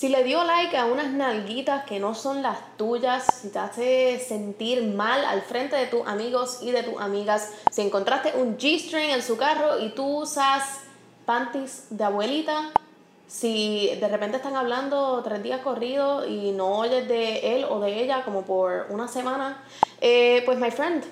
Si 0.00 0.08
le 0.08 0.24
dio 0.24 0.42
like 0.44 0.74
a 0.78 0.86
unas 0.86 1.12
nalguitas 1.12 1.84
que 1.84 2.00
no 2.00 2.14
son 2.14 2.40
las 2.40 2.56
tuyas, 2.78 3.22
si 3.42 3.50
te 3.50 3.58
hace 3.58 4.18
sentir 4.18 4.82
mal 4.82 5.22
al 5.26 5.42
frente 5.42 5.76
de 5.76 5.88
tus 5.88 6.06
amigos 6.08 6.60
y 6.62 6.70
de 6.70 6.82
tus 6.82 6.98
amigas, 6.98 7.50
si 7.70 7.82
encontraste 7.82 8.32
un 8.34 8.56
G-string 8.56 9.10
en 9.10 9.22
su 9.22 9.36
carro 9.36 9.78
y 9.78 9.90
tú 9.90 10.22
usas 10.22 10.80
panties 11.26 11.88
de 11.90 12.02
abuelita, 12.02 12.70
si 13.28 13.94
de 14.00 14.08
repente 14.08 14.38
están 14.38 14.56
hablando 14.56 15.20
tres 15.22 15.42
días 15.42 15.60
corridos 15.60 16.26
y 16.26 16.52
no 16.52 16.78
oyes 16.78 17.06
de 17.06 17.56
él 17.56 17.66
o 17.68 17.78
de 17.80 18.02
ella 18.02 18.24
como 18.24 18.46
por 18.46 18.86
una 18.88 19.06
semana, 19.06 19.62
eh, 20.00 20.42
pues 20.46 20.58
my 20.58 20.70
friend, 20.70 21.04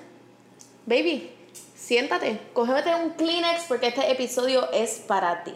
baby, 0.87 1.31
siéntate, 1.75 2.39
cógete 2.53 2.95
un 2.95 3.11
Kleenex 3.11 3.65
porque 3.67 3.89
este 3.89 4.11
episodio 4.11 4.67
es 4.71 5.03
para 5.07 5.43
ti. 5.43 5.53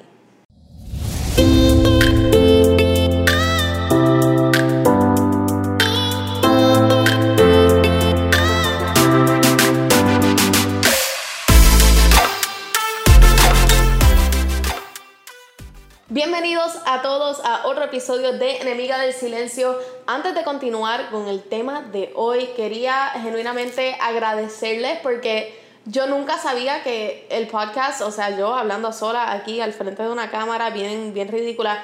A 16.93 17.02
todos 17.02 17.41
a 17.43 17.65
otro 17.65 17.85
episodio 17.85 18.33
de 18.33 18.57
Enemiga 18.57 18.99
del 18.99 19.13
Silencio. 19.13 19.79
Antes 20.05 20.35
de 20.35 20.43
continuar 20.43 21.09
con 21.09 21.27
el 21.27 21.41
tema 21.41 21.81
de 21.81 22.11
hoy, 22.13 22.51
quería 22.55 23.09
genuinamente 23.15 23.97
agradecerles 23.99 24.99
porque 24.99 25.59
yo 25.85 26.05
nunca 26.05 26.37
sabía 26.37 26.84
que 26.84 27.25
el 27.31 27.48
podcast, 27.48 28.01
o 28.01 28.11
sea, 28.11 28.37
yo 28.37 28.53
hablando 28.53 28.93
sola 28.93 29.31
aquí 29.31 29.59
al 29.59 29.73
frente 29.73 30.03
de 30.03 30.09
una 30.09 30.29
cámara 30.29 30.70
bien, 30.70 31.15
bien 31.15 31.29
ridícula, 31.29 31.84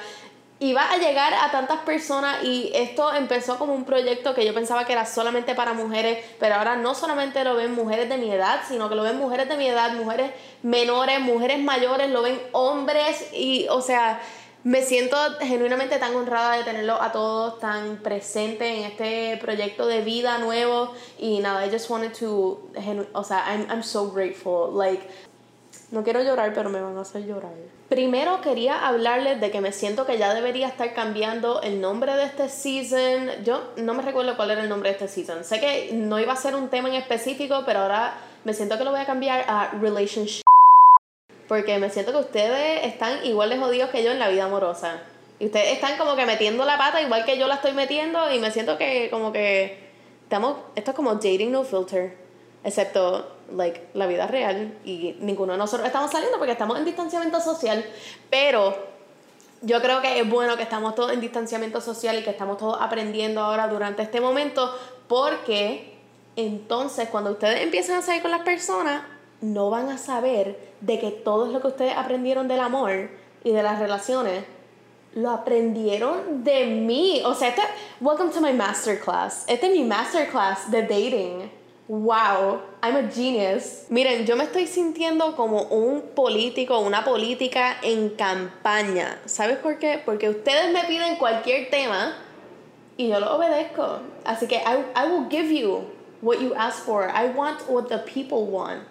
iba 0.60 0.88
a 0.88 0.98
llegar 0.98 1.32
a 1.34 1.50
tantas 1.50 1.80
personas 1.80 2.44
y 2.44 2.70
esto 2.74 3.12
empezó 3.12 3.58
como 3.58 3.74
un 3.74 3.84
proyecto 3.84 4.34
que 4.34 4.44
yo 4.44 4.54
pensaba 4.54 4.84
que 4.84 4.92
era 4.92 5.06
solamente 5.06 5.56
para 5.56 5.72
mujeres, 5.72 6.24
pero 6.38 6.54
ahora 6.54 6.76
no 6.76 6.94
solamente 6.94 7.42
lo 7.42 7.56
ven 7.56 7.74
mujeres 7.74 8.08
de 8.10 8.16
mi 8.16 8.30
edad, 8.30 8.60
sino 8.68 8.88
que 8.88 8.94
lo 8.94 9.02
ven 9.02 9.16
mujeres 9.16 9.48
de 9.48 9.56
mi 9.56 9.66
edad, 9.66 9.92
mujeres 9.94 10.30
menores, 10.62 11.18
mujeres 11.18 11.58
mayores, 11.58 12.10
lo 12.10 12.22
ven 12.22 12.40
hombres 12.52 13.30
y, 13.32 13.66
o 13.70 13.80
sea, 13.80 14.20
me 14.64 14.82
siento 14.82 15.16
genuinamente 15.40 15.98
tan 15.98 16.14
honrada 16.14 16.56
de 16.56 16.64
tenerlo 16.64 17.00
a 17.00 17.12
todos 17.12 17.58
tan 17.60 17.96
presentes 17.98 18.68
en 18.68 18.84
este 18.84 19.38
proyecto 19.38 19.86
de 19.86 20.02
vida 20.02 20.38
nuevo 20.38 20.92
y 21.18 21.38
nada, 21.38 21.66
I 21.66 21.70
just 21.70 21.88
wanted 21.88 22.12
to, 22.18 22.60
o 23.12 23.24
sea, 23.24 23.44
I'm, 23.48 23.66
I'm 23.70 23.82
so 23.82 24.10
grateful, 24.10 24.76
like, 24.76 25.08
no 25.90 26.04
quiero 26.04 26.22
llorar, 26.22 26.52
pero 26.54 26.70
me 26.70 26.80
van 26.80 26.96
a 26.96 27.00
hacer 27.00 27.26
llorar. 27.26 27.52
Primero 27.88 28.40
quería 28.40 28.86
hablarles 28.86 29.40
de 29.40 29.50
que 29.50 29.60
me 29.60 29.72
siento 29.72 30.06
que 30.06 30.18
ya 30.18 30.32
debería 30.34 30.68
estar 30.68 30.94
cambiando 30.94 31.60
el 31.62 31.80
nombre 31.80 32.14
de 32.14 32.24
este 32.24 32.48
season. 32.48 33.42
Yo 33.44 33.72
no 33.76 33.94
me 33.94 34.02
recuerdo 34.02 34.36
cuál 34.36 34.52
era 34.52 34.62
el 34.62 34.68
nombre 34.68 34.90
de 34.90 34.92
este 34.92 35.08
season. 35.08 35.42
Sé 35.42 35.58
que 35.58 35.90
no 35.92 36.20
iba 36.20 36.32
a 36.32 36.36
ser 36.36 36.54
un 36.54 36.68
tema 36.68 36.88
en 36.90 36.94
específico, 36.94 37.64
pero 37.66 37.80
ahora 37.80 38.14
me 38.44 38.54
siento 38.54 38.78
que 38.78 38.84
lo 38.84 38.92
voy 38.92 39.00
a 39.00 39.06
cambiar 39.06 39.44
a 39.48 39.72
Relationship. 39.80 40.42
Porque 41.50 41.80
me 41.80 41.90
siento 41.90 42.12
que 42.12 42.18
ustedes 42.18 42.86
están 42.86 43.26
igual 43.26 43.50
de 43.50 43.58
jodidos 43.58 43.90
que 43.90 44.04
yo 44.04 44.12
en 44.12 44.20
la 44.20 44.28
vida 44.28 44.44
amorosa. 44.44 45.02
Y 45.40 45.46
ustedes 45.46 45.72
están 45.72 45.98
como 45.98 46.14
que 46.14 46.24
metiendo 46.24 46.64
la 46.64 46.78
pata 46.78 47.02
igual 47.02 47.24
que 47.24 47.36
yo 47.36 47.48
la 47.48 47.56
estoy 47.56 47.72
metiendo 47.72 48.32
y 48.32 48.38
me 48.38 48.52
siento 48.52 48.78
que 48.78 49.10
como 49.10 49.32
que 49.32 49.76
estamos, 50.22 50.58
esto 50.76 50.92
es 50.92 50.96
como 50.96 51.12
dating 51.16 51.50
no 51.50 51.64
filter, 51.64 52.16
excepto 52.62 53.34
like, 53.56 53.88
la 53.94 54.06
vida 54.06 54.28
real 54.28 54.78
y 54.84 55.16
ninguno 55.18 55.54
de 55.54 55.58
nosotros 55.58 55.88
estamos 55.88 56.12
saliendo 56.12 56.38
porque 56.38 56.52
estamos 56.52 56.78
en 56.78 56.84
distanciamiento 56.84 57.40
social, 57.40 57.84
pero 58.30 58.76
yo 59.60 59.82
creo 59.82 60.00
que 60.00 60.20
es 60.20 60.30
bueno 60.30 60.56
que 60.56 60.62
estamos 60.62 60.94
todos 60.94 61.10
en 61.10 61.20
distanciamiento 61.20 61.80
social 61.80 62.16
y 62.16 62.22
que 62.22 62.30
estamos 62.30 62.58
todos 62.58 62.78
aprendiendo 62.80 63.40
ahora 63.40 63.66
durante 63.66 64.02
este 64.02 64.20
momento 64.20 64.72
porque 65.08 65.98
entonces 66.36 67.08
cuando 67.08 67.32
ustedes 67.32 67.60
empiezan 67.62 67.96
a 67.96 68.02
salir 68.02 68.22
con 68.22 68.30
las 68.30 68.42
personas 68.42 69.02
no 69.40 69.70
van 69.70 69.88
a 69.88 69.98
saber 69.98 70.58
de 70.80 70.98
que 70.98 71.10
todo 71.10 71.46
lo 71.46 71.60
que 71.60 71.68
ustedes 71.68 71.96
aprendieron 71.96 72.48
del 72.48 72.60
amor 72.60 73.10
y 73.44 73.52
de 73.52 73.62
las 73.62 73.78
relaciones 73.78 74.44
lo 75.14 75.30
aprendieron 75.30 76.44
de 76.44 76.66
mí. 76.66 77.22
O 77.24 77.34
sea, 77.34 77.48
este, 77.48 77.62
welcome 78.00 78.30
to 78.30 78.40
my 78.40 78.52
masterclass. 78.52 79.44
Este 79.48 79.66
es 79.66 79.72
mi 79.72 79.84
masterclass 79.84 80.70
de 80.70 80.82
dating 80.82 81.50
wow, 81.90 82.60
I'm 82.84 82.94
a 82.94 83.10
genius. 83.10 83.86
Miren, 83.90 84.24
yo 84.24 84.36
me 84.36 84.44
estoy 84.44 84.68
sintiendo 84.68 85.34
como 85.34 85.62
un 85.64 86.02
político, 86.14 86.78
una 86.78 87.04
política 87.04 87.78
en 87.82 88.10
campaña. 88.10 89.18
¿Sabes 89.26 89.58
por 89.58 89.80
qué? 89.80 90.00
Porque 90.04 90.28
ustedes 90.28 90.72
me 90.72 90.84
piden 90.84 91.16
cualquier 91.16 91.68
tema 91.68 92.14
y 92.96 93.08
yo 93.08 93.18
lo 93.18 93.34
obedezco. 93.34 93.98
Así 94.24 94.46
que 94.46 94.58
I, 94.58 94.84
I 94.94 95.10
will 95.10 95.28
give 95.28 95.52
you 95.52 95.80
what 96.22 96.38
you 96.38 96.54
ask 96.54 96.84
for. 96.84 97.10
I 97.10 97.28
want 97.34 97.68
what 97.68 97.88
the 97.88 97.98
people 97.98 98.46
want. 98.46 98.86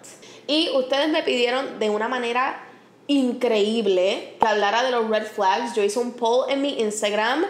Y 0.46 0.70
ustedes 0.74 1.08
me 1.08 1.22
pidieron 1.22 1.78
de 1.78 1.90
una 1.90 2.08
manera 2.08 2.62
increíble 3.06 4.36
que 4.38 4.46
hablara 4.46 4.82
de 4.82 4.90
los 4.90 5.08
red 5.08 5.26
flags. 5.26 5.74
Yo 5.74 5.82
hice 5.82 5.98
un 5.98 6.12
poll 6.12 6.50
en 6.50 6.62
mi 6.62 6.80
Instagram 6.80 7.44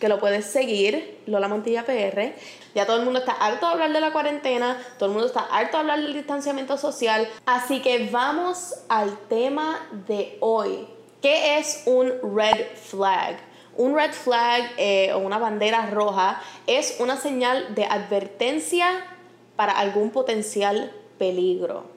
que 0.00 0.08
lo 0.08 0.18
puedes 0.18 0.46
seguir, 0.46 1.20
Lola 1.26 1.48
Montilla 1.48 1.84
PR. 1.84 2.34
Ya 2.74 2.86
todo 2.86 2.98
el 2.98 3.04
mundo 3.04 3.20
está 3.20 3.32
harto 3.32 3.66
de 3.66 3.72
hablar 3.72 3.92
de 3.92 4.00
la 4.00 4.12
cuarentena, 4.12 4.76
todo 4.98 5.08
el 5.08 5.12
mundo 5.12 5.28
está 5.28 5.46
harto 5.50 5.76
de 5.76 5.80
hablar 5.80 6.00
del 6.00 6.12
distanciamiento 6.12 6.76
social. 6.76 7.28
Así 7.46 7.80
que 7.80 8.10
vamos 8.10 8.74
al 8.88 9.16
tema 9.28 9.80
de 10.06 10.36
hoy. 10.40 10.86
¿Qué 11.22 11.58
es 11.58 11.84
un 11.86 12.12
red 12.36 12.66
flag? 12.76 13.36
Un 13.76 13.94
red 13.94 14.12
flag 14.12 14.72
eh, 14.76 15.12
o 15.12 15.18
una 15.18 15.38
bandera 15.38 15.86
roja 15.90 16.42
es 16.66 16.96
una 16.98 17.16
señal 17.16 17.74
de 17.74 17.84
advertencia 17.84 19.06
para 19.56 19.72
algún 19.72 20.10
potencial 20.10 20.92
peligro. 21.18 21.93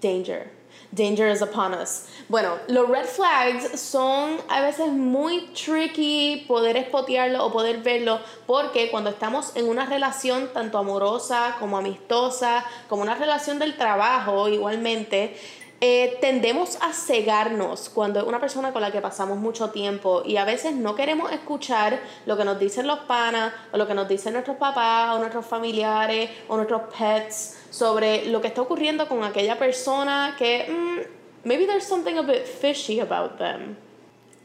Danger. 0.00 0.50
Danger 0.92 1.28
is 1.28 1.42
upon 1.42 1.74
us. 1.74 2.06
Bueno, 2.30 2.58
los 2.68 2.88
red 2.88 3.04
flags 3.04 3.78
son 3.78 4.38
a 4.48 4.62
veces 4.62 4.90
muy 4.90 5.48
tricky 5.52 6.44
poder 6.48 6.76
espotearlo 6.76 7.44
o 7.44 7.52
poder 7.52 7.82
verlo 7.82 8.20
porque 8.46 8.90
cuando 8.90 9.10
estamos 9.10 9.54
en 9.54 9.68
una 9.68 9.84
relación 9.84 10.50
tanto 10.54 10.78
amorosa 10.78 11.56
como 11.58 11.76
amistosa, 11.76 12.64
como 12.88 13.02
una 13.02 13.14
relación 13.16 13.58
del 13.58 13.76
trabajo 13.76 14.48
igualmente, 14.48 15.36
eh, 15.80 16.18
tendemos 16.20 16.76
a 16.82 16.92
cegarnos 16.92 17.88
cuando 17.88 18.18
es 18.18 18.26
una 18.26 18.40
persona 18.40 18.72
con 18.72 18.82
la 18.82 18.90
que 18.90 19.00
pasamos 19.00 19.38
mucho 19.38 19.70
tiempo 19.70 20.22
y 20.24 20.36
a 20.36 20.44
veces 20.44 20.74
no 20.74 20.96
queremos 20.96 21.30
escuchar 21.30 22.00
lo 22.26 22.36
que 22.36 22.44
nos 22.44 22.58
dicen 22.58 22.88
los 22.88 22.98
panas 23.00 23.52
o 23.72 23.76
lo 23.76 23.86
que 23.86 23.94
nos 23.94 24.08
dicen 24.08 24.32
nuestros 24.32 24.56
papás 24.56 25.14
o 25.14 25.20
nuestros 25.20 25.46
familiares 25.46 26.30
o 26.48 26.56
nuestros 26.56 26.82
pets 26.98 27.58
sobre 27.70 28.26
lo 28.26 28.40
que 28.40 28.48
está 28.48 28.62
ocurriendo 28.62 29.06
con 29.06 29.22
aquella 29.22 29.56
persona 29.56 30.34
que 30.36 30.66
mm, 30.68 31.46
maybe 31.46 31.64
there's 31.64 31.84
something 31.84 32.16
a 32.16 32.22
bit 32.22 32.44
fishy 32.44 32.98
about 32.98 33.38
them. 33.38 33.76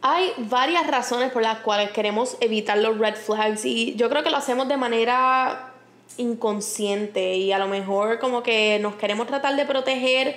Hay 0.02 0.34
varias 0.38 0.86
razones 0.86 1.32
por 1.32 1.42
las 1.42 1.60
cuales 1.60 1.90
queremos 1.92 2.38
evitar 2.42 2.78
los 2.78 3.00
red 3.00 3.16
flags 3.16 3.66
y 3.66 3.96
yo 3.96 4.08
creo 4.08 4.22
que 4.22 4.30
lo 4.30 4.38
hacemos 4.38 4.68
de 4.68 4.78
manera 4.78 5.74
inconsciente 6.18 7.38
y 7.38 7.52
a 7.52 7.58
lo 7.58 7.68
mejor 7.68 8.20
como 8.20 8.44
que 8.44 8.80
nos 8.80 8.96
queremos 8.96 9.28
tratar 9.28 9.56
de 9.56 9.66
proteger 9.66 10.36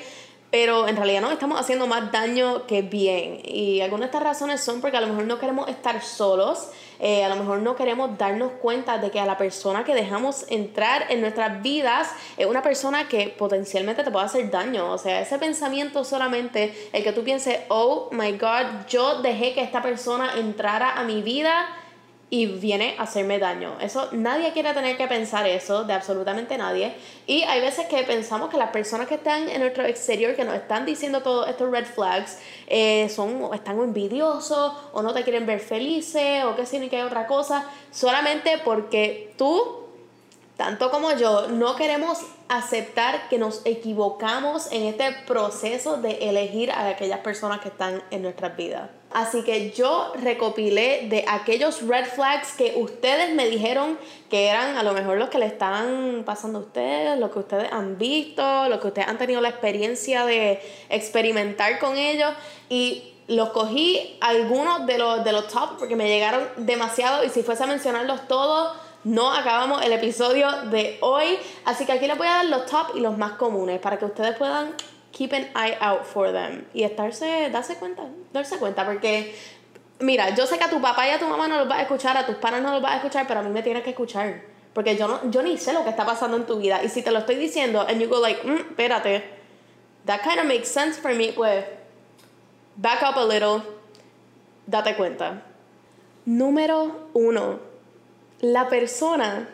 pero 0.51 0.89
en 0.89 0.97
realidad 0.97 1.21
nos 1.21 1.33
estamos 1.33 1.61
haciendo 1.61 1.87
más 1.87 2.13
daño 2.13 2.67
que 2.67 2.83
bien. 2.83 3.41
Y 3.45 3.81
algunas 3.81 4.03
de 4.03 4.07
estas 4.07 4.23
razones 4.23 4.61
son 4.61 4.81
porque 4.81 4.97
a 4.97 5.01
lo 5.01 5.09
mejor 5.09 5.25
no 5.25 5.39
queremos 5.39 5.69
estar 5.69 6.03
solos, 6.03 6.69
eh, 6.99 7.25
a 7.25 7.29
lo 7.29 7.37
mejor 7.37 7.59
no 7.59 7.77
queremos 7.77 8.17
darnos 8.17 8.53
cuenta 8.63 8.99
de 8.99 9.11
que 9.11 9.21
a 9.21 9.27
la 9.27 9.37
persona 9.37 9.85
que 9.85 9.95
dejamos 9.95 10.47
entrar 10.49 11.07
en 11.11 11.21
nuestras 11.21 11.63
vidas 11.63 12.11
es 12.37 12.47
una 12.47 12.63
persona 12.63 13.09
que 13.09 13.29
potencialmente 13.29 14.03
te 14.03 14.11
puede 14.11 14.27
hacer 14.27 14.51
daño. 14.51 14.93
O 14.93 14.99
sea, 14.99 15.21
ese 15.21 15.39
pensamiento 15.39 16.05
solamente, 16.05 16.89
el 16.93 17.03
que 17.03 17.13
tú 17.13 17.23
pienses, 17.23 17.61
oh 17.69 18.09
my 18.13 18.33
God, 18.33 18.87
yo 18.89 19.21
dejé 19.23 19.53
que 19.53 19.63
esta 19.63 19.83
persona 19.83 20.39
entrara 20.39 20.99
a 20.99 21.05
mi 21.05 21.23
vida 21.23 21.67
y 22.29 22.47
viene 22.47 22.97
a 22.99 23.05
hacerme 23.05 23.39
daño. 23.39 23.77
Eso 23.81 24.09
nadie 24.13 24.53
quiere 24.53 24.73
tener 24.75 24.97
que 24.97 25.07
pensar 25.07 25.47
eso, 25.47 25.85
de 25.85 25.93
absolutamente 25.93 26.59
nadie. 26.59 26.95
Y 27.27 27.43
hay 27.43 27.61
veces 27.61 27.87
que 27.87 28.03
pensamos 28.03 28.51
que 28.51 28.57
las 28.57 28.71
personas 28.71 29.07
que 29.07 29.15
están 29.15 29.49
en 29.49 29.61
nuestro 29.61 29.85
exterior, 29.85 30.35
que 30.35 30.45
nos 30.45 30.57
están 30.57 30.85
diciendo 30.85 31.23
todos 31.23 31.49
estos 31.49 31.71
red 31.71 31.85
flags, 31.85 32.39
eh, 32.67 33.09
son 33.09 33.43
o 33.45 33.55
están 33.55 33.79
envidiosos 33.79 34.73
o 34.93 35.03
no 35.03 35.15
te 35.15 35.23
quieren 35.23 35.47
ver 35.47 35.61
felices 35.61 36.45
o 36.45 36.57
que 36.57 36.67
si 36.67 36.77
que 36.89 36.97
hay 36.97 37.03
otra 37.03 37.27
cosa, 37.27 37.65
solamente 37.93 38.59
porque 38.65 39.33
tú, 39.39 39.86
tanto 40.57 40.91
como 40.91 41.13
yo, 41.13 41.49
no 41.49 41.77
queremos 41.77 42.19
aceptar 42.49 43.29
que 43.29 43.39
nos 43.39 43.61
equivocamos 43.67 44.73
en 44.73 44.85
este 44.85 45.13
proceso 45.27 45.99
de 45.99 46.29
elegir 46.29 46.71
a 46.71 46.89
aquellas 46.89 47.21
personas 47.21 47.61
que 47.61 47.69
están 47.69 48.03
en 48.11 48.23
nuestras 48.23 48.57
vidas. 48.57 48.89
Así 49.13 49.45
que 49.45 49.71
yo 49.73 50.13
recopilé 50.23 51.07
de 51.09 51.25
aquellos 51.29 51.87
red 51.87 52.07
flags 52.07 52.53
que 52.53 52.75
ustedes 52.77 53.35
me 53.35 53.49
dijeron 53.49 53.99
que 54.31 54.49
eran 54.49 54.77
a 54.77 54.83
lo 54.83 54.93
mejor 54.93 55.19
los 55.19 55.29
que 55.29 55.39
le 55.39 55.47
están 55.47 56.23
pasando 56.25 56.59
a 56.59 56.63
ustedes, 56.63 57.19
lo 57.19 57.31
que 57.31 57.39
ustedes 57.39 57.73
han 57.73 57.99
visto, 57.99 58.69
lo 58.69 58.81
que 58.81 58.89
ustedes 58.89 59.09
han 59.09 59.19
tenido 59.19 59.41
la 59.41 59.49
experiencia 59.51 60.27
de 60.27 60.61
experimentar 60.89 61.79
con 61.79 61.97
ellos. 61.97 62.33
Y 62.69 63.13
los 63.29 63.51
cogí 63.51 64.17
algunos 64.21 64.87
de 64.87 64.99
los, 64.99 65.25
de 65.25 65.33
los 65.33 65.49
top 65.49 65.79
porque 65.79 65.97
me 65.97 66.09
llegaron 66.09 66.47
demasiado 66.59 67.25
y 67.25 67.31
si 67.31 67.43
fuese 67.43 67.65
a 67.65 67.67
mencionarlos 67.67 68.29
todos, 68.29 68.77
no 69.07 69.33
acabamos 69.33 69.85
el 69.85 69.93
episodio 69.93 70.51
de 70.65 70.99
hoy. 71.01 71.39
Así 71.65 71.87
que 71.87 71.93
aquí 71.93 72.09
les 72.09 72.19
voy 72.19 72.27
a 72.27 72.33
dar 72.33 72.47
los 72.47 72.67
top 72.67 72.97
y 72.97 73.01
los 73.01 73.17
más 73.17 73.33
comunes 73.33 73.79
para 73.79 73.99
que 73.99 74.05
ustedes 74.05 74.37
puedan 74.37 74.75
keep 75.13 75.33
an 75.33 75.45
eye 75.55 75.77
out 75.81 76.03
for 76.05 76.33
them 76.33 76.67
y 76.75 76.83
estarse, 76.83 77.49
darse 77.51 77.77
cuenta, 77.77 78.03
darse 78.33 78.59
cuenta 78.59 78.85
porque 78.85 79.33
mira, 80.01 80.35
yo 80.35 80.45
sé 80.45 80.59
que 80.59 80.65
a 80.65 80.71
tu 80.71 80.81
papá 80.81 81.07
y 81.07 81.11
a 81.11 81.21
tu 81.21 81.27
mamá 81.27 81.47
no 81.47 81.57
los 81.57 81.69
vas 81.69 81.79
a 81.79 81.83
escuchar, 81.83 82.17
a 82.17 82.27
tus 82.27 82.35
padres 82.35 82.63
no 82.63 82.73
los 82.73 82.83
vas 82.83 82.95
a 82.95 82.97
escuchar, 82.97 83.29
pero 83.29 83.41
a 83.41 83.43
mí 83.45 83.51
me 83.51 83.63
tienes 83.63 83.85
que 83.85 83.91
escuchar. 83.91 84.43
Porque 84.75 84.97
yo, 84.97 85.07
no, 85.07 85.31
yo 85.31 85.41
ni 85.41 85.57
sé 85.57 85.73
lo 85.73 85.85
que 85.85 85.91
está 85.91 86.05
pasando 86.05 86.37
en 86.37 86.45
tu 86.45 86.59
vida. 86.59 86.83
Y 86.83 86.89
si 86.89 87.01
te 87.03 87.13
lo 87.13 87.21
estoy 87.21 87.37
diciendo, 87.37 87.87
and 87.89 88.01
you 88.01 88.09
go 88.09 88.21
like, 88.21 88.43
mm, 88.43 88.73
espérate, 88.73 89.23
that 90.05 90.21
kind 90.23 90.41
of 90.41 90.47
makes 90.47 90.69
sense 90.69 90.99
for 90.99 91.15
me, 91.15 91.33
pues, 91.33 91.65
back 92.77 93.03
up 93.03 93.17
a 93.17 93.25
little, 93.25 93.63
date 94.67 94.97
cuenta. 94.97 95.45
Número 96.27 97.09
uno, 97.15 97.61
la 98.41 98.69
persona 98.69 99.49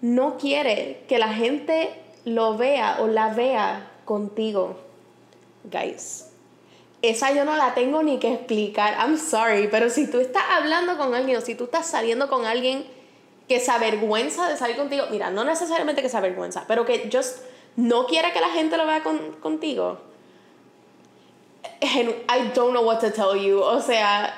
no 0.00 0.38
quiere 0.38 1.04
que 1.08 1.18
la 1.18 1.28
gente 1.28 1.90
lo 2.24 2.56
vea 2.56 2.98
o 3.00 3.06
la 3.06 3.32
vea 3.34 3.90
contigo. 4.04 4.76
Guys, 5.64 6.26
esa 7.02 7.32
yo 7.32 7.44
no 7.44 7.56
la 7.56 7.74
tengo 7.74 8.02
ni 8.02 8.18
que 8.18 8.32
explicar. 8.34 8.94
I'm 8.98 9.18
sorry, 9.18 9.68
pero 9.68 9.90
si 9.90 10.10
tú 10.10 10.20
estás 10.20 10.44
hablando 10.50 10.96
con 10.96 11.14
alguien 11.14 11.38
o 11.38 11.40
si 11.40 11.54
tú 11.54 11.64
estás 11.64 11.86
saliendo 11.86 12.28
con 12.28 12.46
alguien 12.46 12.86
que 13.48 13.60
se 13.60 13.70
avergüenza 13.70 14.48
de 14.48 14.56
salir 14.56 14.76
contigo, 14.76 15.04
mira, 15.10 15.30
no 15.30 15.44
necesariamente 15.44 16.02
que 16.02 16.08
se 16.08 16.16
avergüenza, 16.16 16.64
pero 16.68 16.84
que 16.84 17.08
just 17.12 17.38
no 17.76 18.06
quiere 18.06 18.32
que 18.32 18.40
la 18.40 18.50
gente 18.50 18.76
lo 18.76 18.86
vea 18.86 19.02
con, 19.02 19.18
contigo. 19.40 19.98
I 21.80 22.50
don't 22.54 22.72
know 22.72 22.84
what 22.84 23.00
to 23.00 23.12
tell 23.12 23.36
you. 23.36 23.60
O 23.60 23.80
sea, 23.80 24.34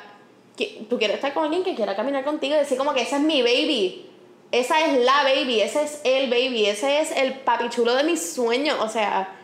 tú 0.88 0.98
quieres 0.98 1.16
estar 1.16 1.34
con 1.34 1.44
alguien 1.44 1.62
que 1.62 1.74
quiera 1.74 1.96
caminar 1.96 2.24
contigo 2.24 2.54
y 2.54 2.58
decir 2.58 2.78
como 2.78 2.92
que 2.94 3.02
esa 3.02 3.16
es 3.16 3.22
mi 3.22 3.42
baby. 3.42 4.06
Esa 4.52 4.84
es 4.84 5.04
la 5.04 5.22
baby, 5.22 5.60
ese 5.60 5.82
es 5.82 6.00
el 6.02 6.28
baby, 6.28 6.66
ese 6.66 7.00
es 7.00 7.12
el 7.12 7.40
papichulo 7.40 7.94
de 7.94 8.02
mis 8.02 8.32
sueños. 8.32 8.78
O 8.80 8.88
sea, 8.88 9.36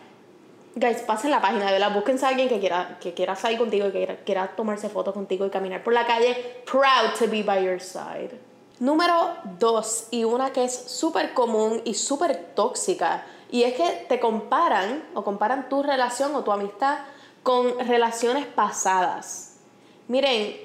guys, 0.74 0.98
pasen 0.98 1.30
la 1.30 1.40
página, 1.40 1.70
de 1.70 1.78
la 1.78 1.90
búsquense 1.90 2.26
a 2.26 2.30
alguien 2.30 2.48
que 2.48 2.58
quiera, 2.58 2.98
que 3.00 3.14
quiera 3.14 3.36
salir 3.36 3.58
contigo, 3.58 3.90
que 3.92 4.18
quiera, 4.24 4.48
tomarse 4.56 4.88
fotos 4.88 5.14
contigo 5.14 5.46
y 5.46 5.50
caminar 5.50 5.84
por 5.84 5.92
la 5.92 6.06
calle, 6.06 6.62
proud 6.70 7.14
to 7.18 7.28
be 7.30 7.42
by 7.42 7.64
your 7.64 7.80
side. 7.80 8.38
Número 8.80 9.34
dos, 9.58 10.08
y 10.10 10.24
una 10.24 10.52
que 10.52 10.64
es 10.64 10.74
súper 10.74 11.32
común 11.32 11.80
y 11.84 11.94
súper 11.94 12.54
tóxica, 12.54 13.24
y 13.50 13.62
es 13.62 13.74
que 13.74 14.06
te 14.08 14.20
comparan 14.20 15.04
o 15.14 15.24
comparan 15.24 15.68
tu 15.68 15.82
relación 15.82 16.34
o 16.34 16.42
tu 16.42 16.52
amistad 16.52 16.98
con 17.42 17.78
relaciones 17.86 18.44
pasadas. 18.44 19.56
Miren, 20.08 20.56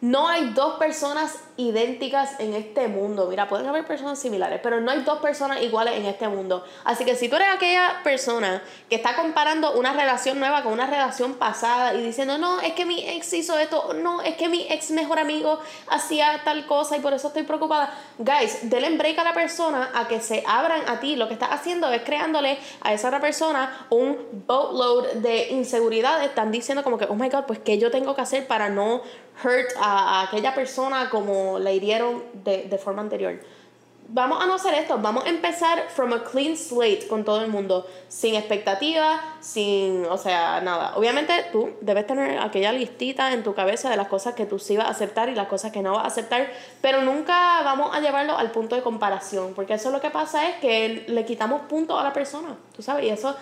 no 0.00 0.28
hay 0.28 0.50
dos 0.52 0.78
personas 0.78 1.38
idénticas 1.56 2.38
en 2.38 2.54
este 2.54 2.88
mundo. 2.88 3.26
Mira, 3.28 3.48
pueden 3.48 3.66
haber 3.66 3.86
personas 3.86 4.18
similares, 4.18 4.60
pero 4.62 4.80
no 4.80 4.90
hay 4.90 5.00
dos 5.00 5.18
personas 5.20 5.62
iguales 5.62 5.94
en 5.94 6.06
este 6.06 6.28
mundo. 6.28 6.64
Así 6.84 7.04
que 7.04 7.14
si 7.14 7.28
tú 7.28 7.36
eres 7.36 7.48
aquella 7.54 8.00
persona 8.04 8.62
que 8.90 8.96
está 8.96 9.16
comparando 9.16 9.72
una 9.72 9.92
relación 9.92 10.38
nueva 10.38 10.62
con 10.62 10.72
una 10.72 10.86
relación 10.86 11.34
pasada 11.34 11.94
y 11.94 12.02
diciendo, 12.02 12.38
no, 12.38 12.60
es 12.60 12.74
que 12.74 12.84
mi 12.84 13.08
ex 13.08 13.32
hizo 13.32 13.58
esto, 13.58 13.94
no, 13.94 14.22
es 14.22 14.36
que 14.36 14.48
mi 14.48 14.66
ex 14.68 14.90
mejor 14.90 15.18
amigo 15.18 15.58
hacía 15.88 16.42
tal 16.44 16.66
cosa 16.66 16.96
y 16.96 17.00
por 17.00 17.14
eso 17.14 17.28
estoy 17.28 17.44
preocupada. 17.44 17.92
Guys, 18.18 18.58
denle 18.62 18.96
break 18.96 19.18
a 19.18 19.24
la 19.24 19.34
persona 19.34 19.90
a 19.94 20.06
que 20.08 20.20
se 20.20 20.44
abran 20.46 20.82
a 20.88 21.00
ti. 21.00 21.16
Lo 21.16 21.28
que 21.28 21.34
estás 21.34 21.50
haciendo 21.52 21.90
es 21.90 22.02
creándole 22.02 22.58
a 22.82 22.92
esa 22.92 23.08
otra 23.08 23.20
persona 23.20 23.86
un 23.90 24.18
boatload 24.46 25.14
de 25.14 25.48
inseguridades. 25.48 26.28
Están 26.28 26.50
diciendo 26.50 26.82
como 26.82 26.98
que, 26.98 27.06
oh 27.06 27.14
my 27.14 27.28
god, 27.28 27.44
pues 27.46 27.58
qué 27.58 27.78
yo 27.78 27.90
tengo 27.90 28.14
que 28.14 28.20
hacer 28.22 28.46
para 28.46 28.68
no 28.68 29.02
hurt 29.44 29.68
a, 29.78 30.20
a 30.20 30.22
aquella 30.24 30.54
persona 30.54 31.10
como 31.10 31.45
la 31.58 31.72
hirieron 31.72 32.22
de, 32.44 32.64
de 32.64 32.78
forma 32.78 33.02
anterior. 33.02 33.40
Vamos 34.08 34.40
a 34.40 34.46
no 34.46 34.54
hacer 34.54 34.74
esto, 34.74 34.98
vamos 34.98 35.24
a 35.24 35.28
empezar 35.28 35.88
from 35.88 36.12
a 36.12 36.22
clean 36.22 36.56
slate 36.56 37.08
con 37.08 37.24
todo 37.24 37.40
el 37.40 37.48
mundo, 37.48 37.88
sin 38.08 38.36
expectativas, 38.36 39.20
sin, 39.40 40.04
o 40.06 40.16
sea, 40.16 40.60
nada. 40.60 40.96
Obviamente 40.96 41.32
tú 41.50 41.70
debes 41.80 42.06
tener 42.06 42.38
aquella 42.38 42.70
listita 42.72 43.32
en 43.32 43.42
tu 43.42 43.52
cabeza 43.52 43.90
de 43.90 43.96
las 43.96 44.06
cosas 44.06 44.34
que 44.34 44.46
tú 44.46 44.60
sí 44.60 44.76
vas 44.76 44.86
a 44.86 44.90
aceptar 44.90 45.28
y 45.28 45.34
las 45.34 45.48
cosas 45.48 45.72
que 45.72 45.82
no 45.82 45.94
vas 45.94 46.04
a 46.04 46.06
aceptar, 46.06 46.48
pero 46.80 47.02
nunca 47.02 47.62
vamos 47.64 47.96
a 47.96 48.00
llevarlo 48.00 48.38
al 48.38 48.52
punto 48.52 48.76
de 48.76 48.82
comparación, 48.82 49.54
porque 49.54 49.74
eso 49.74 49.90
lo 49.90 50.00
que 50.00 50.10
pasa 50.10 50.48
es 50.50 50.56
que 50.60 51.04
le 51.08 51.24
quitamos 51.24 51.62
puntos 51.62 51.98
a 51.98 52.04
la 52.04 52.12
persona, 52.12 52.56
tú 52.76 52.82
sabes, 52.82 53.06
y 53.06 53.08
eso, 53.08 53.34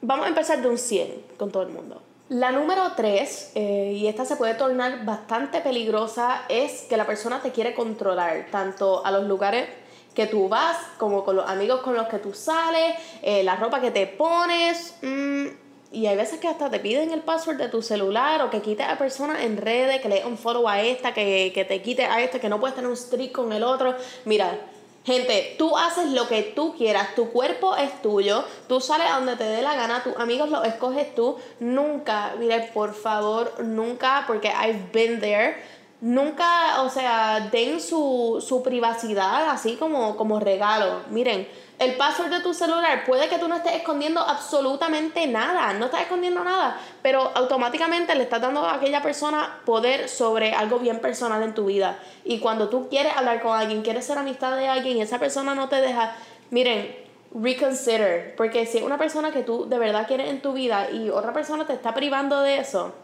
vamos 0.00 0.26
a 0.26 0.28
empezar 0.28 0.62
de 0.62 0.68
un 0.68 0.78
100 0.78 1.24
con 1.36 1.50
todo 1.50 1.64
el 1.64 1.70
mundo. 1.70 2.00
La 2.28 2.50
número 2.50 2.90
tres, 2.96 3.52
eh, 3.54 3.92
y 3.94 4.08
esta 4.08 4.24
se 4.24 4.34
puede 4.34 4.54
tornar 4.54 5.04
bastante 5.04 5.60
peligrosa, 5.60 6.42
es 6.48 6.82
que 6.82 6.96
la 6.96 7.06
persona 7.06 7.40
te 7.40 7.52
quiere 7.52 7.72
controlar, 7.72 8.48
tanto 8.50 9.06
a 9.06 9.12
los 9.12 9.28
lugares 9.28 9.68
que 10.12 10.26
tú 10.26 10.48
vas, 10.48 10.76
como 10.98 11.24
con 11.24 11.36
los 11.36 11.48
amigos 11.48 11.82
con 11.82 11.94
los 11.94 12.08
que 12.08 12.18
tú 12.18 12.34
sales, 12.34 12.96
eh, 13.22 13.44
la 13.44 13.54
ropa 13.54 13.80
que 13.80 13.92
te 13.92 14.08
pones. 14.08 14.96
Mm, 15.02 15.46
y 15.92 16.06
hay 16.06 16.16
veces 16.16 16.40
que 16.40 16.48
hasta 16.48 16.68
te 16.68 16.80
piden 16.80 17.12
el 17.12 17.20
password 17.20 17.58
de 17.58 17.68
tu 17.68 17.80
celular 17.80 18.42
o 18.42 18.50
que 18.50 18.60
quites 18.60 18.88
a 18.88 18.98
persona 18.98 19.44
en 19.44 19.56
redes, 19.56 20.00
que 20.00 20.08
le 20.08 20.26
un 20.26 20.36
follow 20.36 20.68
a 20.68 20.82
esta, 20.82 21.14
que, 21.14 21.52
que 21.54 21.64
te 21.64 21.80
quite 21.80 22.06
a 22.06 22.20
esta, 22.20 22.40
que 22.40 22.48
no 22.48 22.58
puedes 22.58 22.74
tener 22.74 22.90
un 22.90 22.96
streak 22.96 23.30
con 23.30 23.52
el 23.52 23.62
otro. 23.62 23.94
Mira, 24.24 24.58
Gente, 25.06 25.54
tú 25.56 25.76
haces 25.76 26.10
lo 26.10 26.26
que 26.26 26.42
tú 26.42 26.74
quieras, 26.76 27.14
tu 27.14 27.30
cuerpo 27.30 27.76
es 27.76 28.02
tuyo, 28.02 28.44
tú 28.68 28.80
sales 28.80 29.06
a 29.08 29.18
donde 29.18 29.36
te 29.36 29.44
dé 29.44 29.62
la 29.62 29.76
gana, 29.76 30.02
tus 30.02 30.16
amigos 30.16 30.50
los 30.50 30.66
escoges 30.66 31.14
tú. 31.14 31.36
Nunca, 31.60 32.34
mire, 32.40 32.70
por 32.74 32.92
favor, 32.92 33.62
nunca, 33.62 34.24
porque 34.26 34.48
I've 34.48 34.90
been 34.92 35.20
there. 35.20 35.62
Nunca, 36.00 36.82
o 36.82 36.90
sea, 36.90 37.48
den 37.52 37.80
su, 37.80 38.44
su 38.44 38.64
privacidad 38.64 39.48
así 39.48 39.76
como, 39.76 40.16
como 40.16 40.40
regalo. 40.40 41.02
Miren, 41.10 41.46
el 41.78 41.96
password 41.96 42.30
de 42.30 42.40
tu 42.40 42.54
celular, 42.54 43.04
puede 43.04 43.28
que 43.28 43.38
tú 43.38 43.48
no 43.48 43.56
estés 43.56 43.74
escondiendo 43.74 44.20
absolutamente 44.20 45.26
nada, 45.26 45.74
no 45.74 45.86
estás 45.86 46.02
escondiendo 46.02 46.42
nada, 46.42 46.80
pero 47.02 47.30
automáticamente 47.34 48.14
le 48.14 48.22
estás 48.22 48.40
dando 48.40 48.64
a 48.64 48.74
aquella 48.74 49.02
persona 49.02 49.60
poder 49.66 50.08
sobre 50.08 50.54
algo 50.54 50.78
bien 50.78 51.00
personal 51.00 51.42
en 51.42 51.54
tu 51.54 51.66
vida. 51.66 51.98
Y 52.24 52.38
cuando 52.38 52.70
tú 52.70 52.88
quieres 52.88 53.14
hablar 53.14 53.42
con 53.42 53.56
alguien, 53.56 53.82
quieres 53.82 54.06
ser 54.06 54.16
amistad 54.16 54.56
de 54.56 54.68
alguien 54.68 54.96
y 54.96 55.02
esa 55.02 55.18
persona 55.18 55.54
no 55.54 55.68
te 55.68 55.76
deja, 55.76 56.16
miren, 56.50 56.96
reconsider, 57.34 58.34
porque 58.36 58.64
si 58.64 58.78
es 58.78 58.84
una 58.84 58.96
persona 58.96 59.30
que 59.30 59.42
tú 59.42 59.68
de 59.68 59.78
verdad 59.78 60.06
quieres 60.06 60.30
en 60.30 60.40
tu 60.40 60.54
vida 60.54 60.90
y 60.90 61.10
otra 61.10 61.34
persona 61.34 61.66
te 61.66 61.74
está 61.74 61.92
privando 61.92 62.40
de 62.40 62.58
eso, 62.58 62.94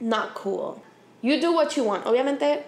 not 0.00 0.32
cool. 0.42 0.76
You 1.22 1.38
do 1.40 1.52
what 1.52 1.70
you 1.70 1.84
want. 1.84 2.06
Obviamente, 2.06 2.64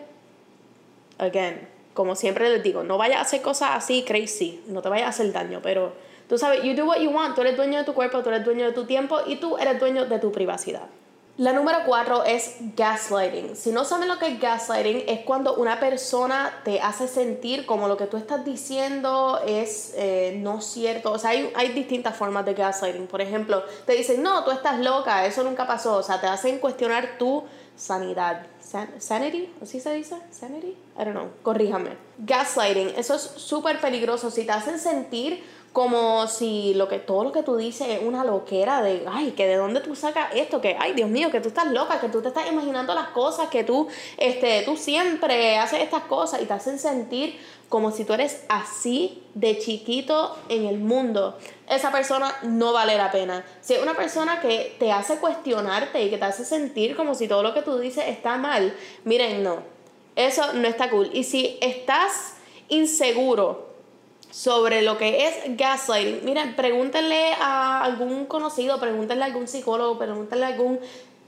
again, 1.19 1.69
como 1.99 2.15
siempre 2.15 2.49
les 2.49 2.62
digo, 2.62 2.85
no 2.85 2.97
vayas 2.97 3.19
a 3.19 3.23
hacer 3.23 3.43
cosas 3.43 3.71
así 3.73 4.05
crazy, 4.05 4.62
no 4.69 4.83
te 4.83 4.88
vayas 4.88 5.07
a 5.07 5.09
hacer 5.09 5.33
daño, 5.33 5.59
pero 5.61 5.95
tú 6.28 6.38
sabes, 6.38 6.62
you 6.62 6.73
do 6.76 6.85
what 6.85 7.00
you 7.00 7.11
want, 7.11 7.35
tú 7.35 7.40
eres 7.40 7.57
dueño 7.57 7.76
de 7.76 7.85
tu 7.85 7.93
cuerpo, 7.93 8.23
tú 8.23 8.28
eres 8.28 8.45
dueño 8.45 8.67
de 8.67 8.73
tu 8.73 8.85
tiempo 8.85 9.19
y 9.26 9.35
tú 9.35 9.59
eres 9.59 9.81
dueño 9.81 10.05
de 10.05 10.21
tu 10.21 10.31
privacidad. 10.31 10.85
La 11.38 11.52
número 11.52 11.78
cuatro 11.87 12.23
es 12.25 12.57
gaslighting. 12.76 13.57
Si 13.57 13.73
no 13.73 13.85
saben 13.85 14.07
lo 14.07 14.19
que 14.21 14.28
es 14.28 14.40
gaslighting, 14.40 15.05
es 15.09 15.21
cuando 15.21 15.55
una 15.55 15.81
persona 15.81 16.52
te 16.64 16.81
hace 16.81 17.09
sentir 17.09 17.67
como 17.67 17.88
lo 17.88 17.97
que 17.97 18.07
tú 18.07 18.17
estás 18.17 18.45
diciendo 18.45 19.40
es 19.45 19.93
eh, 19.97 20.37
no 20.40 20.61
cierto. 20.61 21.11
O 21.11 21.19
sea, 21.19 21.31
hay, 21.31 21.50
hay 21.57 21.69
distintas 21.71 22.17
formas 22.17 22.45
de 22.45 22.55
gaslighting. 22.55 23.09
Por 23.09 23.21
ejemplo, 23.21 23.64
te 23.87 23.95
dicen, 23.95 24.23
no, 24.23 24.45
tú 24.45 24.52
estás 24.52 24.78
loca, 24.78 25.26
eso 25.26 25.43
nunca 25.43 25.67
pasó. 25.67 25.97
O 25.97 26.02
sea, 26.05 26.21
te 26.21 26.28
hacen 26.28 26.59
cuestionar 26.59 27.19
tu 27.19 27.45
sanidad. 27.78 28.47
sanity, 28.99 29.50
¿así 29.62 29.80
se 29.80 29.94
dice? 29.94 30.16
Sanity? 30.30 30.76
I 30.99 31.04
don't 31.04 31.12
know, 31.12 31.30
corríjame. 31.42 31.97
Gaslighting, 32.18 32.90
eso 32.97 33.14
es 33.14 33.23
súper 33.23 33.80
peligroso. 33.80 34.30
Si 34.30 34.44
te 34.44 34.52
hacen 34.52 34.78
sentir 34.78 35.42
como 35.78 36.26
si 36.26 36.75
lo 36.75 36.88
que 36.88 36.99
todo 36.99 37.23
lo 37.23 37.30
que 37.30 37.44
tú 37.44 37.56
dices 37.56 37.87
es 37.88 38.02
una 38.02 38.25
loquera 38.25 38.82
de, 38.82 39.04
ay, 39.08 39.30
que 39.30 39.47
de 39.47 39.54
dónde 39.54 39.78
tú 39.78 39.94
sacas 39.94 40.35
esto, 40.35 40.61
que, 40.61 40.76
ay, 40.76 40.92
Dios 40.92 41.08
mío, 41.08 41.30
que 41.30 41.40
tú 41.40 41.47
estás 41.47 41.68
loca, 41.68 42.00
que 42.00 42.08
tú 42.08 42.20
te 42.20 42.26
estás 42.26 42.50
imaginando 42.50 42.97
las 42.97 43.11
cosas, 43.11 43.49
que 43.49 43.62
tú, 43.62 43.87
este, 44.16 44.62
tú 44.62 44.76
siempre 44.76 45.56
haces 45.56 45.80
estas 45.80 46.02
cosas 46.02 46.42
y 46.42 46.47
te 46.47 46.52
hacen 46.52 46.80
sentir 46.80 47.38
como 47.68 47.92
si 47.92 48.04
tú 48.04 48.12
eres 48.12 48.44
así 48.49 49.23
de 49.35 49.56
chiquito 49.61 50.37
en 50.49 50.66
el 50.66 50.80
mundo. 50.80 51.38
Esa 51.68 51.92
persona 51.92 52.35
no 52.42 52.73
vale 52.73 52.97
la 52.97 53.12
pena. 53.12 53.44
Si 53.61 53.75
es 53.75 53.80
una 53.80 53.94
persona 53.94 54.40
que 54.40 54.75
te 54.80 54.90
hace 54.90 55.18
cuestionarte 55.18 56.02
y 56.02 56.11
que 56.11 56.18
te 56.18 56.25
hace 56.25 56.44
sentir 56.44 56.97
como 56.97 57.14
si 57.14 57.28
todo 57.28 57.44
lo 57.44 57.54
que 57.54 57.62
tú 57.62 57.78
dices 57.78 58.02
está 58.08 58.37
mal, 58.37 58.75
miren, 59.04 59.44
no. 59.44 59.62
Eso 60.16 60.54
no 60.54 60.66
está 60.66 60.90
cool. 60.90 61.08
Y 61.12 61.23
si 61.23 61.56
estás 61.61 62.35
inseguro 62.68 63.67
sobre 64.30 64.82
lo 64.82 64.99
que 64.99 65.26
es 65.26 65.56
gaslighting, 65.56 66.25
miren, 66.25 66.54
pregúntenle 66.54 67.32
a 67.40 67.82
algún 67.82 68.26
conocido, 68.26 68.78
pregúntenle 68.78 69.25
a 69.25 69.26
algún 69.26 69.49
psicólogo, 69.49 69.99
pregúntenle 69.99 70.44
a 70.44 70.49
algún 70.49 70.78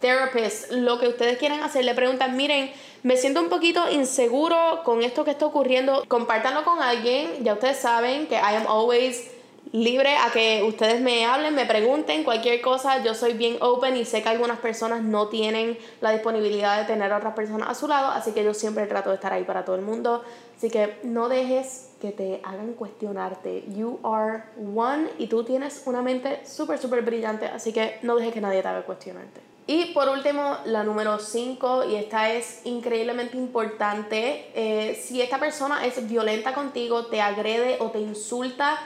therapist, 0.01 0.71
lo 0.73 0.99
que 0.99 1.09
ustedes 1.09 1.39
quieran 1.39 1.63
hacer, 1.63 1.85
le 1.85 1.95
preguntan, 1.95 2.37
miren, 2.37 2.73
me 3.03 3.17
siento 3.17 3.41
un 3.41 3.49
poquito 3.49 3.91
inseguro 3.91 4.81
con 4.85 5.03
esto 5.03 5.25
que 5.25 5.31
está 5.31 5.47
ocurriendo, 5.47 6.05
compártanlo 6.09 6.65
con 6.65 6.83
alguien, 6.83 7.45
ya 7.45 7.55
ustedes 7.55 7.79
saben 7.79 8.27
que 8.27 8.35
I 8.35 8.57
am 8.57 8.67
always 8.67 9.31
libre 9.73 10.17
a 10.17 10.31
que 10.33 10.63
ustedes 10.67 11.01
me 11.01 11.25
hablen, 11.25 11.55
me 11.55 11.67
pregunten 11.67 12.25
cualquier 12.25 12.61
cosa. 12.61 13.03
Yo 13.03 13.15
soy 13.15 13.35
bien 13.35 13.57
open 13.61 13.97
y 13.97 14.05
sé 14.05 14.23
que 14.23 14.29
algunas 14.29 14.59
personas 14.59 15.03
no 15.03 15.29
tienen 15.29 15.79
la 16.01 16.11
disponibilidad 16.11 16.79
de 16.79 16.87
tener 16.87 17.13
a 17.13 17.19
otras 17.19 17.35
personas 17.35 17.69
a 17.69 17.75
su 17.75 17.87
lado, 17.87 18.11
así 18.11 18.33
que 18.33 18.43
yo 18.43 18.55
siempre 18.55 18.87
trato 18.87 19.11
de 19.11 19.17
estar 19.17 19.33
ahí 19.33 19.45
para 19.45 19.65
todo 19.65 19.77
el 19.77 19.83
mundo. 19.83 20.23
Así 20.57 20.71
que 20.71 20.99
no 21.05 21.29
dejes 21.29 21.91
que 22.01 22.13
te 22.13 22.41
hagan 22.43 22.75
cuestionarte. 22.75 23.65
You 23.75 23.99
are 24.03 24.43
one 24.75 25.09
y 25.19 25.27
tú 25.27 25.45
tienes 25.45 25.83
una 25.87 26.03
mente 26.03 26.41
súper, 26.47 26.79
súper 26.79 27.03
brillante, 27.03 27.47
así 27.47 27.73
que 27.73 27.99
no 28.03 28.17
dejes 28.17 28.35
que 28.35 28.41
nadie 28.41 28.63
te 28.63 28.69
haga 28.69 28.83
cuestionarte. 28.83 29.41
Y 29.67 29.93
por 29.95 30.09
último, 30.09 30.57
la 30.65 30.83
número 30.83 31.21
5, 31.21 31.85
y 31.91 31.95
esta 31.95 32.33
es 32.33 32.63
increíblemente 32.65 33.37
importante, 33.37 34.51
eh, 34.55 35.01
si 35.01 35.23
esta 35.23 35.39
persona 35.39 35.87
es 35.87 36.09
violenta 36.09 36.55
contigo, 36.55 37.07
te 37.07 37.21
agrede 37.21 37.77
o 37.79 37.91
te 37.91 38.01
insulta, 38.01 38.81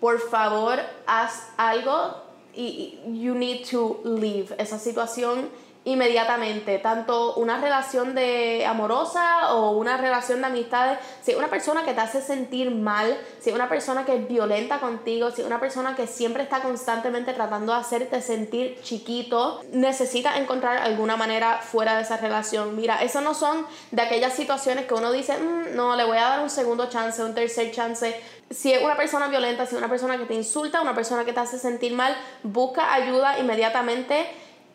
por 0.00 0.18
favor, 0.18 0.78
haz 1.06 1.48
algo 1.56 2.14
y 2.54 2.98
you 3.06 3.34
need 3.34 3.64
to 3.64 4.00
leave 4.04 4.54
esa 4.58 4.78
situación 4.78 5.50
inmediatamente, 5.92 6.78
tanto 6.78 7.34
una 7.34 7.60
relación 7.60 8.14
de 8.14 8.64
amorosa 8.66 9.52
o 9.54 9.70
una 9.72 9.96
relación 9.96 10.40
de 10.40 10.46
amistades, 10.46 10.98
si 11.22 11.32
es 11.32 11.36
una 11.36 11.48
persona 11.48 11.84
que 11.84 11.92
te 11.92 12.00
hace 12.00 12.22
sentir 12.22 12.70
mal, 12.70 13.18
si 13.40 13.50
es 13.50 13.56
una 13.56 13.68
persona 13.68 14.04
que 14.04 14.14
es 14.14 14.28
violenta 14.28 14.78
contigo, 14.78 15.30
si 15.30 15.40
es 15.40 15.46
una 15.46 15.58
persona 15.58 15.96
que 15.96 16.06
siempre 16.06 16.42
está 16.42 16.60
constantemente 16.60 17.32
tratando 17.32 17.72
de 17.72 17.80
hacerte 17.80 18.22
sentir 18.22 18.78
chiquito, 18.82 19.60
necesitas 19.72 20.36
encontrar 20.36 20.78
alguna 20.78 21.16
manera 21.16 21.58
fuera 21.58 21.96
de 21.96 22.02
esa 22.02 22.16
relación. 22.16 22.76
Mira, 22.76 23.02
eso 23.02 23.20
no 23.20 23.34
son 23.34 23.66
de 23.90 24.02
aquellas 24.02 24.34
situaciones 24.34 24.86
que 24.86 24.94
uno 24.94 25.10
dice, 25.10 25.36
mm, 25.38 25.74
no, 25.74 25.96
le 25.96 26.04
voy 26.04 26.18
a 26.18 26.22
dar 26.22 26.40
un 26.40 26.50
segundo 26.50 26.88
chance, 26.88 27.22
un 27.22 27.34
tercer 27.34 27.72
chance. 27.72 28.20
Si 28.50 28.72
es 28.72 28.82
una 28.82 28.96
persona 28.96 29.28
violenta, 29.28 29.66
si 29.66 29.74
es 29.74 29.78
una 29.78 29.88
persona 29.88 30.18
que 30.18 30.24
te 30.24 30.34
insulta, 30.34 30.80
una 30.80 30.94
persona 30.94 31.24
que 31.24 31.32
te 31.32 31.40
hace 31.40 31.58
sentir 31.58 31.94
mal, 31.94 32.16
busca 32.42 32.94
ayuda 32.94 33.38
inmediatamente 33.38 34.26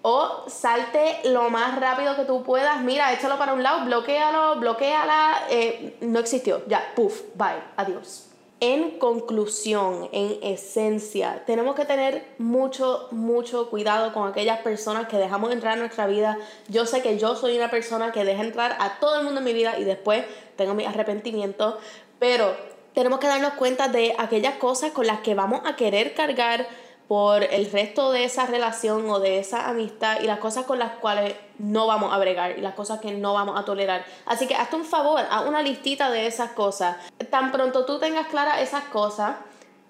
o 0.08 0.44
salte 0.48 1.22
lo 1.24 1.50
más 1.50 1.80
rápido 1.80 2.16
que 2.16 2.26
tú 2.26 2.44
puedas. 2.44 2.80
Mira, 2.82 3.12
échalo 3.12 3.40
para 3.40 3.54
un 3.54 3.64
lado, 3.64 3.86
bloquealo, 3.86 4.60
bloqueala. 4.60 5.48
Eh, 5.50 5.98
no 6.02 6.20
existió. 6.20 6.62
Ya, 6.68 6.94
puff, 6.96 7.24
bye, 7.34 7.60
adiós. 7.76 8.30
En 8.60 9.00
conclusión, 9.00 10.08
en 10.12 10.38
esencia, 10.44 11.42
tenemos 11.48 11.74
que 11.74 11.86
tener 11.86 12.24
mucho, 12.38 13.08
mucho 13.10 13.72
cuidado 13.72 14.14
con 14.14 14.28
aquellas 14.28 14.60
personas 14.60 15.08
que 15.08 15.18
dejamos 15.18 15.52
entrar 15.52 15.74
en 15.74 15.80
nuestra 15.80 16.06
vida. 16.06 16.38
Yo 16.68 16.86
sé 16.86 17.02
que 17.02 17.18
yo 17.18 17.36
soy 17.36 17.58
una 17.58 17.72
persona 17.72 18.12
que 18.12 18.24
deja 18.24 18.44
entrar 18.44 18.78
a 18.80 19.00
todo 19.00 19.18
el 19.18 19.24
mundo 19.26 19.40
en 19.40 19.46
mi 19.46 19.54
vida 19.54 19.80
y 19.80 19.86
después 19.86 20.24
tengo 20.56 20.76
mi 20.76 20.86
arrepentimiento, 20.86 21.80
pero 22.20 22.56
tenemos 22.94 23.20
que 23.20 23.26
darnos 23.26 23.54
cuenta 23.54 23.88
de 23.88 24.14
aquellas 24.20 24.56
cosas 24.58 24.92
con 24.92 25.08
las 25.08 25.22
que 25.22 25.34
vamos 25.34 25.62
a 25.66 25.76
querer 25.76 26.14
cargar 26.14 26.68
por 27.08 27.44
el 27.44 27.72
resto 27.72 28.12
de 28.12 28.24
esa 28.24 28.48
relación 28.48 29.10
o 29.10 29.20
de 29.20 29.40
esa 29.40 29.70
amistad 29.70 30.22
y 30.22 30.26
las 30.26 30.40
cosas 30.40 30.66
con 30.66 30.80
las 30.80 30.94
cuales 30.94 31.36
no 31.60 31.86
vamos 31.86 32.14
a 32.14 32.18
bregar 32.18 32.58
y 32.58 32.62
las 32.62 32.74
cosas 32.74 33.00
que 33.00 33.12
no 33.12 33.34
vamos 33.34 33.60
a 33.60 33.64
tolerar. 33.64 34.06
Así 34.26 34.48
que 34.48 34.56
hazte 34.56 34.76
un 34.76 34.86
favor, 34.86 35.22
haz 35.30 35.46
una 35.46 35.62
listita 35.62 36.10
de 36.10 36.26
esas 36.26 36.52
cosas. 36.52 36.98
Tan 37.30 37.52
pronto 37.52 37.86
tú 37.86 38.00
tengas 38.00 38.28
claras 38.28 38.62
esas 38.62 38.86
cosas, 38.86 39.36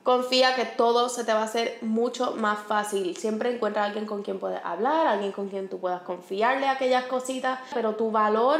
confía 0.03 0.55
que 0.55 0.65
todo 0.65 1.07
se 1.07 1.24
te 1.24 1.34
va 1.34 1.41
a 1.41 1.45
hacer 1.45 1.77
mucho 1.81 2.36
más 2.36 2.60
fácil. 2.60 3.15
Siempre 3.15 3.53
encuentra 3.53 3.84
a 3.84 3.86
alguien 3.86 4.05
con 4.05 4.22
quien 4.22 4.38
puedes 4.38 4.60
hablar, 4.63 5.07
alguien 5.07 5.31
con 5.31 5.48
quien 5.48 5.69
tú 5.69 5.79
puedas 5.79 6.01
confiarle 6.01 6.67
aquellas 6.67 7.05
cositas, 7.05 7.60
pero 7.74 7.95
tu 7.95 8.12
valor 8.12 8.60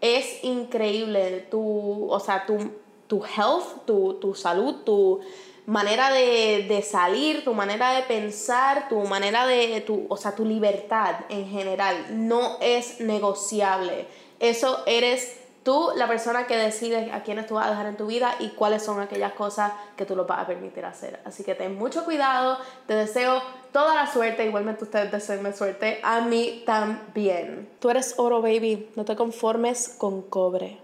es 0.00 0.42
increíble. 0.42 1.46
Tu, 1.50 2.10
o 2.10 2.18
sea, 2.18 2.46
tu, 2.46 2.58
tu 3.06 3.24
health, 3.24 3.86
tu, 3.86 4.14
tu 4.14 4.34
salud, 4.34 4.82
tu 4.84 5.20
manera 5.66 6.10
de, 6.10 6.84
salir, 6.88 7.44
tu 7.44 7.54
manera 7.54 7.92
de 7.92 8.02
pensar, 8.02 8.88
tu 8.88 9.00
manera 9.04 9.46
de, 9.46 9.80
tu, 9.80 10.06
o 10.08 10.16
sea, 10.16 10.34
tu 10.34 10.44
libertad 10.44 11.16
en 11.28 11.48
general 11.48 12.06
no 12.10 12.56
es 12.60 13.00
negociable. 13.00 14.06
Eso 14.40 14.82
eres 14.86 15.38
tú 15.62 15.90
la 15.96 16.08
persona 16.08 16.46
que 16.46 16.56
decide 16.56 17.12
a 17.12 17.22
quiénes 17.22 17.46
tú 17.46 17.54
vas 17.54 17.66
a 17.66 17.70
dejar 17.70 17.86
en 17.86 17.96
tu 17.96 18.06
vida 18.06 18.34
y 18.40 18.48
cuáles 18.50 18.82
son 18.82 19.00
aquellas 19.00 19.32
cosas 19.34 19.72
que 19.96 20.04
tú 20.04 20.16
lo 20.16 20.26
vas 20.26 20.40
a 20.40 20.46
permitir 20.46 20.84
hacer. 20.84 21.20
Así 21.24 21.44
que 21.44 21.54
ten 21.54 21.76
mucho 21.76 22.04
cuidado, 22.04 22.58
te 22.86 22.94
deseo 22.94 23.40
toda 23.72 23.94
la 23.94 24.12
suerte, 24.12 24.44
igualmente 24.44 24.84
ustedes 24.84 25.12
deseenme 25.12 25.52
suerte, 25.52 26.00
a 26.02 26.20
mí 26.22 26.62
también. 26.66 27.68
Tú 27.78 27.90
eres 27.90 28.14
oro, 28.18 28.42
baby, 28.42 28.90
no 28.96 29.04
te 29.04 29.16
conformes 29.16 29.88
con 29.88 30.22
cobre. 30.22 30.78